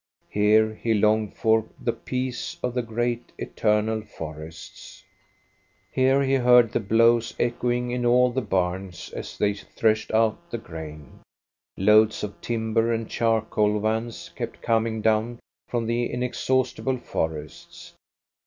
Here 0.31 0.73
he 0.73 0.95
longed 0.95 1.35
for 1.35 1.65
the 1.79 1.93
peace 1.93 2.57
of 2.63 2.73
the 2.73 2.81
great, 2.81 3.31
eternal 3.37 4.01
forests. 4.01 5.03
INTRODUCTION 5.93 6.11
1 6.11 6.19
5 6.23 6.27
Here 6.27 6.27
he 6.39 6.43
heard 6.43 6.71
the 6.71 6.79
blows 6.79 7.35
echoing 7.39 7.91
in 7.91 8.03
all 8.03 8.31
the 8.31 8.41
barns 8.41 9.11
as 9.13 9.37
they 9.37 9.53
threshed 9.53 10.11
out 10.11 10.49
the 10.49 10.57
grain. 10.57 11.19
Loads 11.77 12.23
of 12.23 12.41
timber 12.41 12.91
and 12.91 13.07
charcoal 13.11 13.79
vans 13.79 14.31
kept 14.35 14.63
coming 14.63 15.03
down 15.03 15.37
from 15.67 15.85
the 15.85 16.09
inexhaust 16.11 16.83
ible 16.83 16.99
forests. 16.99 17.93